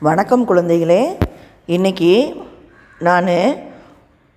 வணக்கம் 0.00 0.48
குழந்தைகளே. 0.48 1.16
இன்றைக்கி 1.66 2.34
நான் 3.00 3.28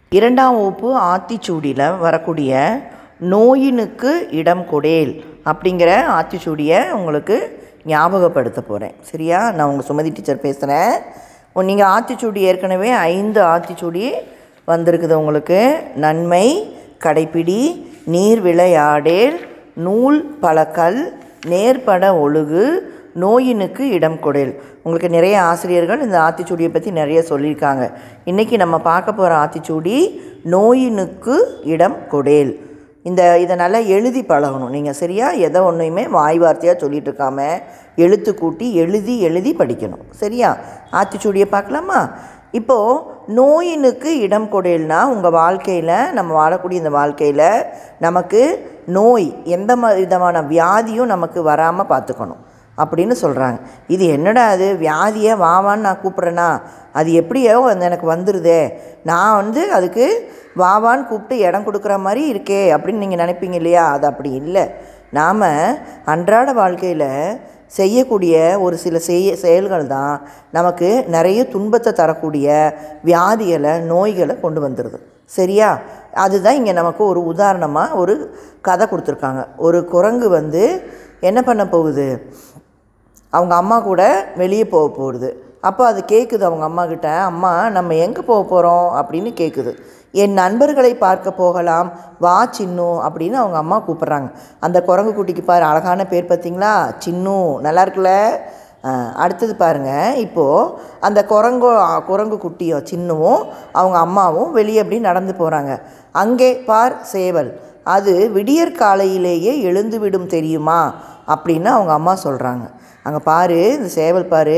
இரண்டாம் 0.10 0.56
வகுப்பு 0.56 1.00
ஆத்திச்சூடியில் 1.00 2.00
வரக்கூடிய 2.00 2.80
நோயினுக்கு 3.20 4.12
இடம் 4.32 4.66
கொடேல் 4.70 5.24
அப்படிங்கிற 5.46 5.90
ஆத்திச்சூடியை 6.18 6.92
உங்களுக்கு 6.92 7.38
ஞாபகப்படுத்த 7.86 8.62
போகிறேன் 8.62 8.96
சரியா? 9.02 9.52
நான் 9.52 9.68
உங்கள் 9.68 9.88
சுமதி 9.90 10.12
டீச்சர் 10.12 10.40
பேசுகிறேன் 10.40 10.94
நீங்கள் 11.54 11.88
ஆத்திச்சூடி 11.88 12.36
ஏற்கனவே 12.36 12.92
ஐந்து 12.92 13.42
ஆத்திச்சூடி 13.42 14.14
வந்திருக்குது 14.68 15.14
உங்களுக்கு. 15.14 15.78
நன்மை 15.96 16.76
கடைப்பிடி 17.00 17.92
நீர் 18.06 18.42
விளையாடேல் 18.42 19.38
நூல் 19.74 20.38
பழக்கல் 20.40 21.20
நேர்பட 21.48 22.16
ஒழுகு 22.16 22.66
நோயினுக்கு 23.16 23.84
இடம் 23.98 24.20
கொடேல் 24.20 24.54
உங்களுக்கு 24.84 25.10
நிறைய 25.10 25.42
ஆசிரியர்கள் 25.42 26.04
இந்த 26.06 26.18
ஆத்திச்சூடியை 26.26 26.72
பற்றி 26.74 26.92
நிறைய 26.92 27.24
சொல்லியிருக்காங்க. 27.30 27.92
இன்றைக்கி 28.26 28.58
நம்ம 28.58 28.80
பார்க்க 28.80 29.14
போகிற 29.14 29.36
ஆத்திச்சூடி 29.44 29.96
நோயினுக்கு 30.54 31.36
இடம் 31.64 31.98
கொடேல் 32.08 32.52
இந்த 33.04 33.38
இதை 33.38 33.56
நல்லா 33.56 33.80
எழுதி 33.80 34.22
பழகணும். 34.22 34.70
நீங்கள் 34.70 34.94
சரியா 34.94 35.32
எதை 35.32 35.62
ஒன்றையுமே 35.62 36.10
வாய் 36.10 36.40
வார்த்தையாக 36.40 36.78
சொல்லிட்டு 36.80 37.10
இருக்காம 37.12 37.48
எழுத்து 37.96 38.36
கூட்டி 38.36 38.74
எழுதி 38.74 39.20
எழுதி 39.20 39.54
படிக்கணும். 39.54 40.04
சரியா? 40.12 40.58
ஆத்திச்சூடியை 40.92 41.48
பார்க்கலாமா? 41.52 42.10
இப்போது 42.60 43.02
நோயினுக்கு 43.36 44.20
இடம் 44.20 44.48
கொடேல்னா 44.52 45.00
உங்கள் 45.14 45.32
வாழ்க்கையில் 45.32 46.12
நம்ம 46.14 46.32
வாழக்கூடிய 46.42 46.72
இந்த 46.72 46.90
வாழ்க்கையில் 46.90 47.66
நமக்கு 48.00 48.42
நோய் 48.86 49.28
எந்த 49.44 49.76
ம 49.76 49.94
விதமான 49.96 50.42
வியாதியும் 50.42 51.06
நமக்கு 51.06 51.44
வராமல் 51.44 51.90
பார்த்துக்கணும். 51.92 52.42
அப்படின்னு 52.78 53.16
சொல்கிறாங்க 53.24 53.58
இது 53.88 54.04
என்னடா 54.16 54.44
அது? 54.48 54.68
வியாதியை? 54.84 55.34
வாவான்னு 55.46 55.86
நான் 55.88 56.02
கூப்பிட்றேன்னா 56.04 56.50
அது 57.00 57.10
எப்படியோ 57.14 57.56
அந்த 57.74 57.86
எனக்கு 57.90 58.08
வந்துடுதே 58.14 58.62
நான் 59.04 59.36
வந்து 59.36 59.62
அதுக்கு 59.78 60.06
வாவான்னு 60.58 61.08
கூப்பிட்டு 61.08 61.38
இடம் 61.48 61.66
கொடுக்குற 61.68 61.96
மாதிரி 62.00 62.24
இருக்கே 62.34 62.62
அப்படின்னு 62.76 63.04
நீங்கள் 63.04 63.24
நினைப்பீங்க 63.24 63.58
இல்லையா? 63.62 63.84
அது 63.92 64.06
அப்படி 64.12 64.32
இல்லை. 64.42 64.66
நாம் 65.20 65.48
அன்றாட 66.14 66.50
வாழ்க்கையில் 66.54 67.08
செய்யக்கூடிய 67.78 68.36
ஒரு 68.60 68.78
சில 68.78 69.00
செய்ய 69.00 69.36
செயல்கள் 69.36 69.86
தான் 69.88 70.16
நமக்கு 70.52 70.90
நிறைய 71.16 71.40
துன்பத்தை 71.54 71.92
தரக்கூடிய 71.92 72.48
வியாதிகளை 73.06 73.74
நோய்களை 73.92 74.40
கொண்டு 74.40 74.62
வந்துடுது 74.68 75.00
சரியா? 75.26 75.70
அதுதான் 76.24 76.56
இங்கே 76.56 76.72
நமக்கு 76.72 77.04
ஒரு 77.06 77.26
உதாரணமாக 77.26 77.96
ஒரு 77.96 78.16
கதை 78.62 78.88
கொடுத்துருக்காங்க. 78.88 79.44
ஒரு 79.58 79.86
குரங்கு 79.86 80.30
வந்து 80.30 80.64
என்ன 81.30 81.42
பண்ண 81.42 81.68
போகுது? 81.68 82.08
அவங்க 83.38 83.54
அம்மா 83.62 83.78
கூட 83.90 84.02
வெளியே 84.42 84.66
போக 84.74 84.88
போகுது. 85.00 85.30
அப்போ 85.70 85.84
அது 85.92 86.00
கேட்குது 86.12 86.44
அவங்க 86.50 86.66
அம்மா 86.70 86.84
கிட்ட 86.92 87.10
அம்மா 87.32 87.52
நம்ம 87.78 87.96
எங்கே 88.06 88.22
போக 88.30 88.42
போகிறோம் 88.52 88.88
அப்படின்னு 89.00 89.32
கேட்குது 89.42 89.72
என் 90.22 90.34
நண்பர்களை 90.40 90.94
பார்க்க 91.04 91.32
போகலாம். 91.42 91.90
வா 92.24 92.38
சின்னு 92.56 92.88
அப்படின்னு 93.08 93.38
அவங்க 93.42 93.58
அம்மா 93.64 93.78
கூப்பிட்றாங்க. 93.88 94.30
அந்த 94.66 94.78
குரங்கு 94.90 95.14
குட்டிக்கு 95.18 95.44
பாரு 95.52 95.64
அழகான 95.70 96.06
பேர் 96.14 96.32
பார்த்தீங்களா? 96.32 96.74
சின்னு 97.04 97.38
நல்லா 97.68 97.84
இருக்குல்ல? 97.86 98.14
அடுத்தது 99.24 99.54
பாருங்கள் 99.56 100.16
இப்போது 100.26 100.70
அந்த 101.08 101.20
குரங்கு 101.32 101.72
குரங்கு 102.08 102.38
குட்டியும் 102.46 102.88
சின்னவும் 102.92 103.42
அவங்க 103.80 103.98
அம்மாவும் 104.06 104.54
வெளியே 104.58 104.82
அப்படி 104.84 105.00
நடந்து 105.10 105.34
போகிறாங்க 105.42 105.74
அங்கே 106.22 106.50
பார் 106.70 106.96
சேவல். 107.14 107.52
அது 107.86 108.14
விடியற் 108.32 108.80
காலையிலேயே 108.82 109.54
எழுந்துவிடும் 109.70 110.32
தெரியுமா? 110.36 110.80
அப்படின்னு 111.28 111.70
அவங்க 111.76 111.94
அம்மா 111.94 112.14
சொல்கிறாங்க 112.24 112.66
அங்கே 113.04 113.20
பாரு 113.24 113.60
இந்த 113.78 113.90
சேவல் 113.90 114.32
பாரு 114.34 114.58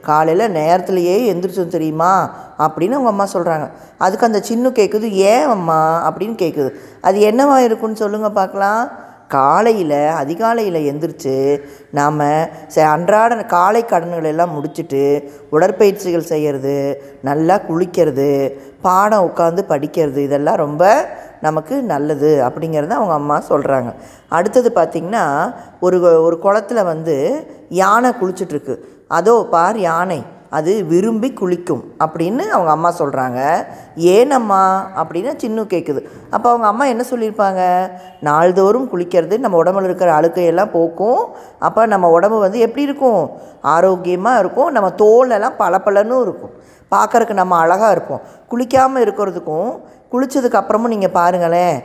காலையில் 0.00 0.54
நேரத்துலையே 0.58 1.16
எந்திரிச்சோம் 1.32 1.74
தெரியுமா? 1.76 2.12
அப்படின்னு 2.58 2.96
அவங்க 2.98 3.12
அம்மா 3.14 3.26
சொல்கிறாங்க 3.34 3.66
அதுக்கு 3.98 4.28
அந்த 4.28 4.40
சின்ன 4.40 4.68
கேட்குது 4.68 5.08
ஏன் 5.32 5.46
அம்மா? 5.56 5.80
அப்படின்னு 6.08 6.36
கேட்குது 6.44 6.70
அது 7.00 7.18
என்னவா 7.30 7.56
இருக்குன்னு 7.66 8.02
சொல்லுங்கள் 8.04 8.38
பார்க்கலாம். 8.40 8.82
காலையில் 9.28 9.98
அதிகாலையில் 10.22 10.78
எந்திரிச்சு 10.90 11.34
நாம் 11.90 12.18
ச 12.74 12.84
அன்றாட 12.94 13.44
காலை 13.54 13.84
கடன்கள் 13.84 14.28
எல்லாம் 14.30 14.52
முடிச்சுட்டு 14.56 15.02
உடற்பயிற்சிகள் 15.50 16.30
செய்கிறது 16.32 16.74
நல்லா 17.22 17.56
குளிக்கிறது 17.68 18.28
பாடம் 18.86 19.26
உட்காந்து 19.28 19.62
படிக்கிறது 19.72 20.16
இதெல்லாம் 20.16 20.56
ரொம்ப 20.56 20.82
நமக்கு 21.46 21.74
நல்லது 21.92 22.30
அப்படிங்கிறத 22.46 22.98
அவங்க 22.98 23.16
அம்மா 23.20 23.38
சொல்கிறாங்க 23.50 23.90
அடுத்தது 24.36 24.70
பார்த்திங்கன்னா 24.74 25.24
ஒரு 25.86 25.98
ஒரு 26.26 26.38
குளத்தில் 26.44 26.88
வந்து 26.92 27.16
யானை 27.82 28.12
குளிச்சிட்ருக்கு. 28.20 28.76
அதோ 29.18 29.34
பார் 29.54 29.78
யானை 29.88 30.20
அது 30.56 30.72
விரும்பி 30.90 31.28
குளிக்கும் 31.32 31.82
அப்படின்னு 32.04 32.44
அவங்க 32.54 32.70
அம்மா 32.74 32.90
சொல்கிறாங்க 32.98 33.40
ஏனம்மா? 34.14 34.62
அப்படின்னு 35.00 35.30
சின்ன 35.42 35.64
கேட்குது 35.72 36.00
அப்போ 36.34 36.46
அவங்க 36.50 36.66
அம்மா 36.70 36.84
என்ன 36.92 37.02
சொல்லியிருப்பாங்க? 37.10 37.60
நாள்தோறும் 38.28 38.88
குளிக்கிறது 38.92 39.36
நம்ம 39.44 39.62
உடம்புல 39.62 39.88
இருக்கிற 39.90 40.10
அழுக்கையெல்லாம் 40.18 40.74
போக்கும். 40.74 41.22
அப்போ 41.68 41.86
நம்ம 41.92 42.10
உடம்பு 42.16 42.40
வந்து 42.44 42.60
எப்படி 42.66 42.84
இருக்கும்? 42.88 43.22
ஆரோக்கியமாக 43.76 44.42
இருக்கும். 44.42 44.70
நம்ம 44.76 44.90
தோலெல்லாம் 45.02 45.58
பளபளன்னு 45.58 46.18
இருக்கும். 46.26 46.54
பார்க்குறக்கு 46.94 47.34
நம்ம 47.40 47.56
அழகாக 47.56 47.94
இருப்போம். 47.96 48.22
குளிக்காமல் 48.50 49.04
இருக்கிறதுக்கும் 49.04 49.70
குளித்ததுக்கு 50.12 50.58
அப்புறமும் 50.60 50.92
நீங்கள் 50.94 51.14
பாருங்களேன் 51.18 51.76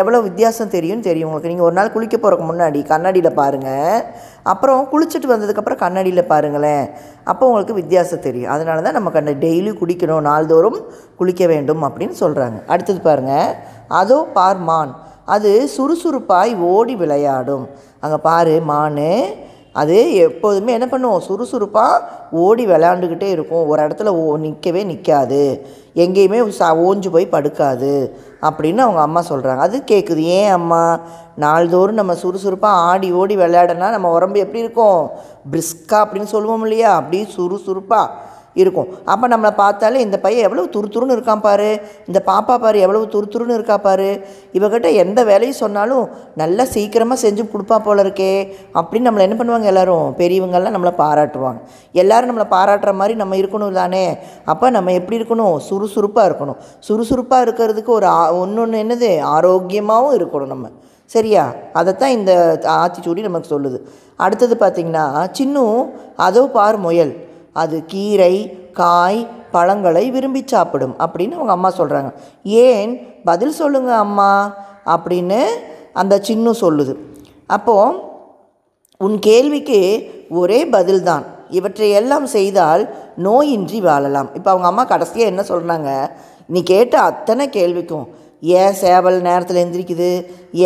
எவ்வளோ 0.00 0.18
வித்தியாசம் 0.28 0.72
தெரியும்னு 0.74 1.06
தெரியும் 1.08 1.28
உங்களுக்கு. 1.28 1.52
நீங்கள் 1.52 1.66
ஒரு 1.68 1.76
நாள் 1.78 1.92
குளிக்க 1.94 2.16
போகிறக்கு 2.16 2.46
முன்னாடி 2.50 2.80
கண்ணாடியில் 2.92 3.38
பாருங்கள் 3.40 4.00
அப்புறம் 4.52 4.80
குளிச்சுட்டு 4.92 5.30
வந்ததுக்கப்புறம் 5.32 5.82
கண்ணாடியில் 5.84 6.30
பாருங்களேன். 6.32 6.84
அப்போ 7.30 7.44
உங்களுக்கு 7.50 7.78
வித்தியாசம் 7.80 8.24
தெரியும். 8.28 8.52
அதனால 8.54 8.82
தான் 8.86 8.98
நம்ம 8.98 9.10
கண்ணை 9.16 9.34
டெய்லி 9.44 9.72
குளிக்கணும் 9.82 10.26
நாள்தோறும் 10.30 10.80
குளிக்க 11.20 11.44
வேண்டும் 11.52 11.84
அப்படின்னு 11.88 12.16
சொல்கிறாங்க 12.24 12.58
அடுத்தது 12.72 13.00
பாருங்கள் 13.08 13.54
அதோ 14.00 14.18
பார் 14.38 14.60
மான். 14.70 14.92
அது 15.34 15.50
சுறுசுறுப்பாய் 15.76 16.52
ஓடி 16.74 16.94
விளையாடும். 17.02 17.64
அங்கே 18.04 18.18
பாரு 18.28 18.56
மான். 18.72 19.04
அது 19.72 20.14
எப்போதுமே 20.14 20.72
என்ன 20.72 20.86
பண்ணுவோம்? 20.90 21.18
சுறுசுறுப்பாக 21.18 22.08
ஓடி 22.30 22.66
விளையாண்டுக்கிட்டே 22.66 23.22
இருக்கும். 23.22 23.66
ஒரு 23.66 23.82
இடத்துல 23.82 24.06
ஓ 24.06 24.36
நிற்கவே 24.36 24.84
நிற்காது 24.84 25.66
எங்கேயுமே 25.94 26.48
சா 26.48 26.76
ஓஞ்சு 26.76 27.10
போய் 27.10 27.32
படுக்காது 27.32 28.10
அப்படின்னு 28.42 28.78
அவங்க 28.78 29.00
அம்மா 29.00 29.22
சொல்கிறாங்க 29.28 29.56
அது 29.56 29.82
கேட்குது 29.86 30.16
ஏன் 30.16 30.50
அம்மா? 30.50 31.00
நாள்தோறும் 31.36 31.94
நம்ம 31.94 32.14
சுறுசுறுப்பாக 32.14 32.80
ஆடி 32.80 33.12
ஓடி 33.12 33.36
விளையாடனா 33.36 33.90
நம்ம 33.90 34.10
உடம்பு 34.10 34.38
எப்படி 34.38 34.58
இருக்கும்? 34.58 35.08
பிரிஸ்கா 35.52 35.92
அப்படின்னு 35.92 36.22
சொல்லுவோம் 36.22 36.62
இல்லையா? 36.62 36.94
அப்படி 36.94 37.24
சுறுசுறுப்பாக 37.24 38.10
இருக்கும். 38.54 38.88
அப்போ 39.04 39.28
நம்மளை 39.28 39.50
பார்த்தாலே 39.50 40.00
இந்த 40.00 40.18
பையன் 40.18 40.42
எவ்வளோ 40.42 40.62
துருத்துருன்னு 40.74 41.16
இருக்கான் 41.16 41.40
பாரு. 41.40 41.80
இந்த 42.06 42.22
பாப்பா 42.26 42.58
பாரு 42.58 42.78
எவ்வளோ 42.78 43.00
துருத்துருன்னு 43.00 43.56
இருக்கா 43.58 43.76
பாரு. 43.76 44.24
இவகிட்ட 44.52 44.92
எந்த 44.92 45.24
வேலையும் 45.24 45.60
சொன்னாலும் 45.60 46.08
நல்லா 46.34 46.64
சீக்கிரமாக 46.64 47.20
செஞ்சு 47.28 47.44
கொடுப்பா 47.52 47.78
போல 47.78 48.02
இருக்கே. 48.02 48.52
அப்படின்னு 48.74 49.08
நம்மளை 49.08 49.18
என்ன 49.18 49.36
பண்ணுவாங்க 49.44 49.62
எல்லோரும்? 49.62 50.14
பெரியவங்கள்லாம் 50.16 50.76
நம்மளை 50.76 50.94
பாராட்டுவாங்க. 50.98 51.60
எல்லோரும் 51.92 52.30
நம்மளை 52.30 52.48
பாராட்டுற 52.50 52.94
மாதிரி 52.94 53.14
நம்ம 53.14 53.36
இருக்கணும் 53.36 53.72
தானே. 53.72 54.18
அப்போ 54.44 54.70
நம்ம 54.70 54.92
எப்படி 54.92 55.18
இருக்கணும்? 55.18 55.56
சுறுசுறுப்பாக 55.58 56.28
இருக்கணும். 56.30 56.56
சுறுசுறுப்பாக 56.80 57.44
இருக்கிறதுக்கு 57.46 57.86
ஒரு 57.86 58.08
ஒன்று 58.32 58.62
ஒன்று 58.62 58.82
என்னது? 58.84 59.20
ஆரோக்கியமாகவும் 59.20 60.16
இருக்கணும் 60.18 60.46
நம்ம. 60.46 60.70
சரியா? 61.06 61.52
அதைத்தான் 61.72 62.10
இந்த 62.10 62.60
ஆத்திச்சூடி 62.64 63.20
நமக்கு 63.20 63.58
சொல்லுது. 63.58 63.80
அடுத்தது 64.16 64.56
பார்த்திங்கன்னா 64.60 65.28
சின்னும் 65.32 65.94
அதோ 66.16 66.46
பார் 66.46 66.76
முயல். 66.76 67.28
அது 67.52 67.84
கீரை 67.86 68.34
காய் 68.72 69.26
பழங்களை 69.50 70.10
விரும்பி 70.10 70.42
சாப்பிடும் 70.46 70.94
அப்படின்னு 70.98 71.32
அவங்க 71.32 71.52
அம்மா 71.52 71.72
சொல்கிறாங்க 71.78 72.14
ஏன்? 72.42 73.00
பதில் 73.24 73.50
சொல்லுங்கள் 73.50 73.94
அம்மா 73.94 74.54
அப்படின்னு 74.86 75.44
அந்த 75.92 76.20
சின்னு 76.28 76.52
சொல்லுது. 76.60 76.96
அப்போது 77.46 77.98
உன் 78.98 79.18
கேள்விக்கு 79.18 80.10
ஒரே 80.30 80.66
பதில்தான். 80.66 81.22
இவற்றை 81.48 81.90
எல்லாம் 81.90 82.26
செய்தால் 82.26 82.94
நோயின்றி 83.22 83.80
வாழலாம். 83.80 84.34
இப்போ 84.34 84.50
அவங்க 84.50 84.68
அம்மா 84.68 84.84
கடைசியாக 84.84 85.30
என்ன 85.30 85.42
சொல்கிறாங்க 85.48 86.10
நீ 86.46 86.62
கேட்ட 86.62 87.00
அத்தனை 87.00 87.48
கேள்விக்கும் 87.48 88.06
ஏன் 88.42 88.76
சேவல் 88.82 89.18
நேரத்தில் 89.26 89.62
எந்திரிக்குது? 89.62 90.10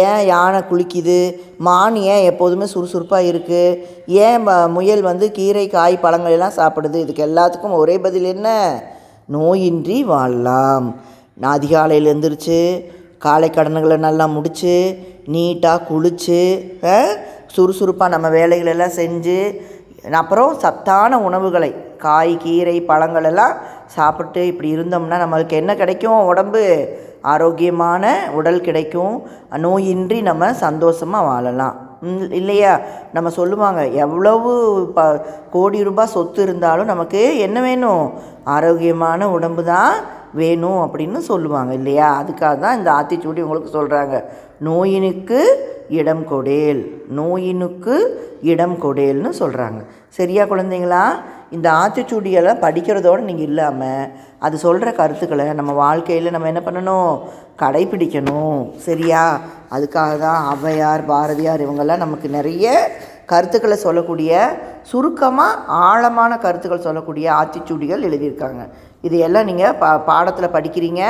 ஏன் 0.04 0.20
யானை 0.32 0.60
குளிக்குது? 0.70 1.18
மான் 1.66 1.96
ஏன் 2.12 2.26
எப்போதுமே 2.30 2.66
சுறுசுறுப்பாக 2.74 3.28
இருக்குது 3.30 3.78
ஏன் 4.26 4.44
முயல் 4.76 5.02
வந்து 5.10 5.28
கீரை 5.38 5.66
காய் 5.68 5.96
பழங்கள் 6.04 6.36
எல்லாம் 6.36 6.58
சாப்பிடுது? 6.60 6.98
இதுக்கு 7.04 7.26
எல்லாத்துக்கும் 7.28 7.80
ஒரே 7.82 7.96
பதில் 8.06 8.28
என்ன? 8.34 8.48
நோயின்றி 9.36 9.98
வாழலாம். 10.12 10.86
நான் 11.42 11.56
அதிகாலையில் 11.58 12.10
எழுந்திரிச்சு 12.12 12.60
காலை 13.26 13.48
கடன்களை 13.50 13.96
நல்லா 14.06 14.24
முடித்து 14.36 14.74
நீட்டாக 15.34 15.86
குளித்து 15.90 16.40
சுறுசுறுப்பாக 17.54 18.12
நம்ம 18.14 18.26
வேலைகளெல்லாம் 18.38 18.98
செஞ்சு 19.00 19.38
அப்புறம் 20.20 20.52
சத்தான 20.64 21.18
உணவுகளை 21.26 21.70
காய் 22.04 22.34
கீரை 22.44 22.74
பழங்கள் 22.88 23.26
எல்லாம் 23.30 23.54
சாப்பிட்டு 23.94 24.40
இப்படி 24.50 24.68
இருந்தோம்னா 24.76 25.18
நம்மளுக்கு 25.22 25.54
என்ன 25.60 25.72
கிடைக்கும் 25.82 26.28
உடம்பு? 26.30 26.62
ஆரோக்கியமான 27.32 28.04
உடல் 28.32 28.60
கிடைக்கும். 28.60 29.16
நோயின்றி 29.64 30.18
நம்ம 30.22 30.52
சந்தோஷமாக 30.54 31.28
வாழலாம். 31.30 31.76
இல்லையா? 32.30 32.72
நம்ம 33.12 33.28
சொல்லுவாங்க 33.30 33.82
எவ்வளவு 34.02 34.50
ப 34.96 35.00
கோடி 35.50 35.78
ரூபாய் 35.82 36.12
சொத்து 36.14 36.42
இருந்தாலும் 36.42 36.90
நமக்கு 36.92 37.38
என்ன 37.38 37.58
வேணும்? 37.60 38.04
ஆரோக்கியமான 38.56 39.30
உடம்பு 39.30 39.64
தான் 39.64 39.94
வேணும் 40.32 40.80
அப்படின்னு 40.84 41.20
சொல்லுவாங்க 41.30 41.72
இல்லையா? 41.74 42.08
அதுக்காக 42.20 42.58
தான் 42.58 42.78
இந்த 42.78 42.90
ஆத்திச்சூடி 42.98 43.44
உங்களுக்கு 43.46 43.70
சொல்கிறாங்க 43.78 44.16
நோயினுக்கு 44.60 45.40
இடம் 45.88 46.24
கொடேல். 46.32 46.82
நோயினுக்கு 47.18 47.96
இடம் 48.52 48.76
கொடேல்னு 48.84 49.30
சொல்கிறாங்க 49.40 49.80
சரியா 50.18 50.42
குழந்தைங்களா? 50.44 51.04
இந்த 51.50 51.68
ஆத்திச்சூடியெல்லாம் 51.70 52.62
படிக்கிறதோடு 52.64 53.20
நீங்கள் 53.28 53.48
இல்லாமல் 53.50 54.10
அது 54.38 54.56
சொல்கிற 54.58 54.92
கருத்துக்களை 54.92 55.46
நம்ம 55.52 55.72
வாழ்க்கையில் 55.72 56.34
நம்ம 56.34 56.48
என்ன 56.52 56.62
பண்ணணும்? 56.66 57.12
கடைப்பிடிக்கணும் 57.62 58.72
சரியா? 58.86 59.24
அதுக்காக 59.74 60.18
தான் 60.18 60.40
ஔவையார் 60.54 61.04
பாரதியார் 61.10 61.64
இவங்கெல்லாம் 61.66 62.04
நமக்கு 62.04 62.28
நிறைய 62.28 62.72
கருத்துக்களை 63.32 63.76
சொல்லக்கூடிய 63.76 64.32
சுருக்கமாக 64.90 65.60
ஆழமான 65.66 66.38
கருத்துக்கள் 66.38 66.86
சொல்லக்கூடிய 66.88 67.26
ஆத்திச்சூடிகள் 67.40 68.06
எழுதியிருக்காங்க. 68.08 68.62
இது 69.06 69.18
எல்லாம் 69.18 69.44
நீங்கள் 69.44 69.76
பா 69.82 69.98
பாடத்தில் 69.98 70.54
படிக்கிறீங்க. 70.56 71.02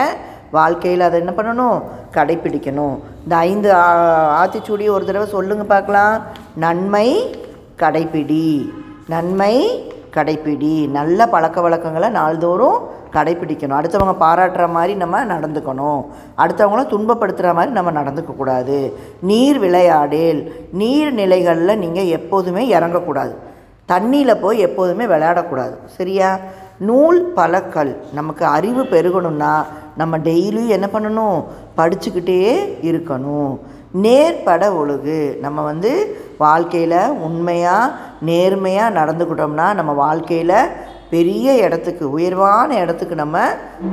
வாழ்க்கையில் 0.54 1.00
அதை 1.00 1.20
என்ன 1.26 1.32
பண்ணணும்? 1.36 1.82
கடைப்பிடிக்கணும். 2.14 2.98
இந்த 3.22 3.36
ஐந்து 3.36 3.74
ஆ- 3.74 4.46
ஆத்திச்சூடி 4.46 4.90
ஒரு 4.90 5.04
தடவை 5.04 5.28
சொல்லுங்கள் 5.28 5.66
பார்க்கலாம். 5.66 6.22
நன்மை 6.54 7.36
கடைப்பிடி. 7.76 8.72
நன்மை 9.08 9.82
கடைப்பிடி. 10.14 10.88
நல்ல 10.90 11.26
பழக்க 11.26 11.60
வழக்கங்களை 11.60 12.08
நாள்தோறும் 12.08 12.78
கடைப்பிடிக்கணும். 13.12 13.78
அடுத்தவங்க 13.80 14.14
பாராட்டுற 14.20 14.68
மாதிரி 14.68 14.94
நம்ம 14.94 15.24
நடந்துக்கணும். 15.24 16.04
அடுத்தவங்கள 16.38 16.86
துன்பப்படுத்துகிற 16.92 17.54
மாதிரி 17.54 17.72
நம்ம 17.72 17.92
நடந்துக்கக்கூடாது 17.92 18.92
நீர் 19.20 19.58
விளையாடேல். 19.58 20.52
நீர்நிலைகளில் 20.78 21.76
நீங்கள் 21.76 22.06
எப்போதுமே 22.06 22.74
இறங்கக்கூடாது 22.74 23.34
தண்ணியில் 23.88 24.34
போய் 24.34 24.58
எப்போதுமே 24.58 25.04
விளையாடக்கூடாது 25.04 25.74
சரியா? 25.96 26.38
நூல் 26.78 27.32
பழக்கல். 27.36 27.96
நமக்கு 28.12 28.44
அறிவு 28.44 28.82
பெருகணும்னா 28.82 29.64
நம்ம 29.96 30.18
டெய்லியும் 30.18 30.68
என்ன 30.68 30.88
பண்ணணும்? 30.92 31.44
படிச்சுக்கிட்டே 31.76 32.66
இருக்கணும். 32.82 33.58
நேர்பட 33.92 34.70
ஒழுகு. 34.70 35.38
நம்ம 35.38 35.62
வந்து 35.62 36.16
வாழ்க்கையில் 36.38 37.08
உண்மையாக 37.08 37.92
நேர்மையாக 38.20 39.00
நடந்துக்கிட்டோம்னா 39.00 39.74
நம்ம 39.74 39.92
வாழ்க்கையில் 39.92 40.66
பெரிய 41.10 41.48
இடத்துக்கு 41.64 42.04
உயர்வான 42.16 42.68
இடத்துக்கு 42.82 43.14
நம்ம 43.14 43.38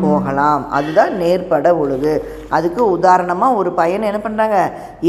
போகலாம். 0.02 0.62
அதுதான் 0.78 1.14
நேர்பட 1.22 1.70
ஒழுகு. 1.82 2.14
அதுக்கு 2.58 2.82
உதாரணமாக 2.96 3.58
ஒரு 3.62 3.72
பையன் 3.80 4.08
என்ன 4.10 4.20
பண்ணுறாங்க 4.24 4.60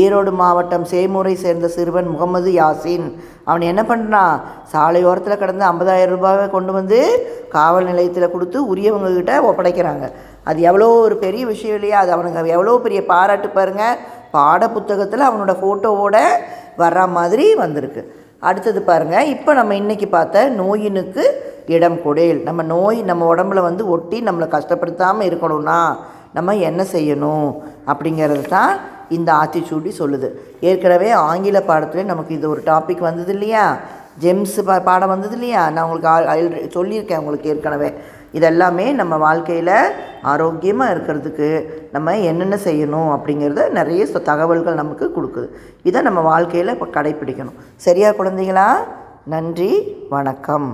ஈரோடு 0.02 0.32
மாவட்டம் 0.40 0.86
சேமூரை 0.92 1.34
சேர்ந்த 1.44 1.68
சிறுவன் 1.76 2.10
முகமது 2.14 2.50
யாசின். 2.60 3.06
அவன் 3.44 3.68
என்ன 3.70 3.82
பண்ணுறான் 3.90 4.34
சாலையோரத்தில் 4.72 5.40
கிடந்து 5.42 5.64
ஐம்பதாயிரம் 5.70 6.14
ரூபாவை 6.16 6.46
கொண்டு 6.56 6.72
வந்து 6.78 6.98
காவல் 7.56 7.88
நிலையத்தில் 7.90 8.32
கொடுத்து 8.34 8.58
உரியவங்கக்கிட்ட 8.74 9.34
ஒப்படைக்கிறாங்க. 9.50 10.08
அது 10.44 10.60
எவ்வளோ 10.70 10.88
ஒரு 11.06 11.16
பெரிய 11.26 11.42
விஷயம் 11.52 11.76
இல்லையா? 11.78 11.98
அது 12.02 12.12
அவனுக்கு 12.16 12.56
எவ்வளோ 12.56 12.78
பெரிய 12.86 13.02
பாராட்டு 13.12 13.50
பாருங்க. 13.58 13.84
பாட 14.36 14.68
புத்தகத்தில் 14.68 15.28
அவனோட 15.28 15.54
ஃபோட்டோவோட 15.62 16.18
வர்ற 16.82 17.00
மாதிரி 17.16 17.46
வந்திருக்கு. 17.54 18.02
அடுத்தது 18.48 18.80
பாருங்கள் 18.82 19.30
இப்போ 19.34 19.50
நம்ம 19.58 19.74
இன்றைக்கி 19.82 20.06
பார்த்த 20.14 20.44
நோயினுக்கு 20.60 21.24
இடம் 21.74 21.98
கொடேல். 22.04 22.40
நம்ம 22.48 22.60
நோய் 22.72 22.98
நம்ம 23.10 23.26
உடம்புல 23.34 23.60
வந்து 23.68 23.82
ஒட்டி 23.94 24.18
நம்மளை 24.28 24.46
கஷ்டப்படுத்தாமல் 24.54 25.28
இருக்கணும்னா 25.30 25.80
நம்ம 26.36 26.54
என்ன 26.68 26.82
செய்யணும் 26.94 27.48
அப்படிங்கிறது 27.92 28.44
தான் 28.56 28.72
இந்த 29.16 29.30
ஆத்திச்சூடி 29.40 29.90
சொல்லுது. 30.00 30.28
ஏற்கனவே 30.68 31.10
ஆங்கில 31.28 31.58
பாடத்துலேயும் 31.70 32.12
நமக்கு 32.12 32.32
இது 32.38 32.46
ஒரு 32.54 32.62
டாபிக் 32.70 33.06
வந்தது 33.08 33.32
இல்லையா? 33.36 33.64
ஜெம்ஸ் 34.22 34.56
பா 34.68 34.74
பாடம் 34.88 35.12
வந்தது 35.14 35.34
இல்லையா? 35.38 35.62
நான் 35.74 35.84
உங்களுக்கு 35.88 36.72
சொல்லியிருக்கேன் 36.76 37.20
உங்களுக்கு 37.22 37.50
ஏற்கனவே. 37.52 37.90
இதெல்லாமே 38.32 38.86
நம்ம 39.00 39.16
வாழ்க்கையில் 39.26 39.74
ஆரோக்கியமாக 40.32 40.94
இருக்கிறதுக்கு 40.94 41.48
நம்ம 41.92 42.16
என்னென்ன 42.30 42.56
செய்யணும் 42.68 43.10
அப்படிங்கிறத 43.14 43.64
நிறைய 43.78 44.06
தகவல்கள் 44.30 44.80
நமக்கு 44.82 45.06
கொடுக்குது. 45.16 45.48
இதை 45.82 46.02
நம்ம 46.02 46.20
வாழ்க்கையில் 46.20 46.74
இப்போ 46.76 46.88
கடைப்பிடிக்கணும். 46.98 47.58
சரியா 47.76 48.10
குழந்தைங்களா 48.10 48.68
நன்றி 49.34 49.72
வணக்கம். 50.08 50.70